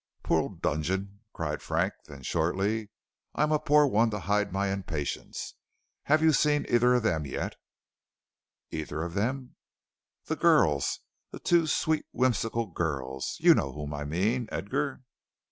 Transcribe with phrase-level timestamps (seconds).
[0.23, 1.93] '""Poor old Dudgeon!" cried Frank.
[2.07, 2.89] Then, shortly:
[3.35, 5.53] "I'm a poor one to hide my impatience.
[6.05, 7.55] Have you seen either of them yet?"
[8.71, 9.57] "Either of them?"
[10.25, 13.37] "The girls, the two sweet whimsical girls.
[13.41, 15.03] You know whom I mean, Edgar."